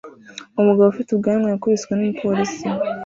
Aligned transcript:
Umugabo 0.59 0.87
ufite 0.89 1.09
ubwanwa 1.11 1.47
yakubiswe 1.49 1.91
n'umupolisi 1.95 2.67